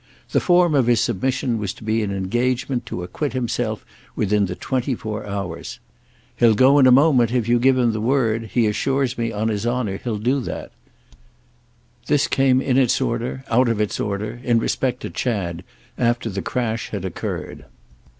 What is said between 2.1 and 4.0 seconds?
engagement to acquit himself